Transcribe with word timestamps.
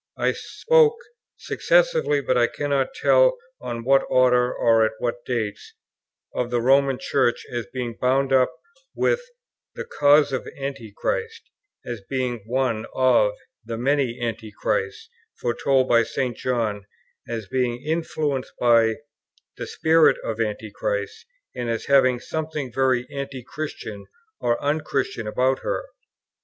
I 0.17 0.31
spoke 0.31 0.97
(successively, 1.37 2.21
but 2.21 2.35
I 2.35 2.47
cannot 2.47 2.95
tell 2.95 3.37
in 3.61 3.83
what 3.83 4.03
order 4.09 4.51
or 4.51 4.83
at 4.83 4.93
what 4.97 5.23
dates) 5.25 5.75
of 6.33 6.49
the 6.49 6.59
Roman 6.59 6.97
Church 6.99 7.45
as 7.53 7.67
being 7.67 7.99
bound 8.01 8.33
up 8.33 8.51
with 8.95 9.21
"the 9.75 9.85
cause 9.85 10.33
of 10.33 10.47
Antichrist," 10.59 11.43
as 11.85 12.01
being 12.09 12.41
one 12.47 12.87
of 12.95 13.33
the 13.63 13.77
"many 13.77 14.19
antichrists" 14.19 15.07
foretold 15.39 15.87
by 15.87 16.01
St. 16.01 16.35
John, 16.35 16.87
as 17.29 17.47
being 17.47 17.79
influenced 17.83 18.53
by 18.59 18.95
"the 19.57 19.67
spirit 19.67 20.17
of 20.23 20.39
Antichrist," 20.41 21.27
and 21.55 21.69
as 21.69 21.85
having 21.85 22.19
something 22.19 22.73
"very 22.73 23.07
Anti 23.11 23.43
christian" 23.43 24.07
or 24.39 24.59
"unchristian" 24.63 25.27
about 25.27 25.59
her. 25.59 25.85